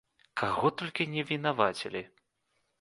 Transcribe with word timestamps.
Каго 0.41 0.71
толькі 0.79 1.07
не 1.13 1.27
вінавацілі! 1.29 2.05